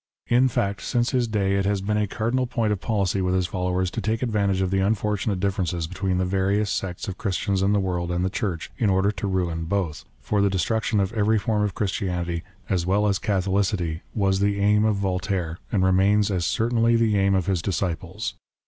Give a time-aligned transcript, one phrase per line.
[0.29, 3.47] In fact, since his day, it has been a cardinal point of policy with his
[3.47, 7.71] follow^ers to take advantage of the unfortunate differences between the various sects of Christians in
[7.71, 11.37] the world and the Church, in order to ruin both; for the destruction of every
[11.37, 16.47] form of Christianity, as well as Catholicity, was the aim of Voltaire, and remains as
[16.47, 18.33] certainly the aim of his disciples.